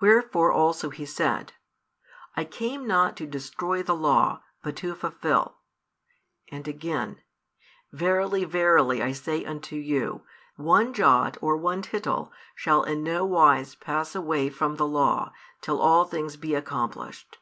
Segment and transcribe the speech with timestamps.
[0.00, 1.52] Wherefore also He said:
[2.34, 5.58] I came not to destroy the Law, but to fulfil;
[6.50, 7.20] and again:
[7.92, 10.22] Verily, verily, I say unto you,
[10.56, 15.82] one jot or one tittle shall in no wise pass away from the Law, till
[15.82, 17.36] all things be accomplished.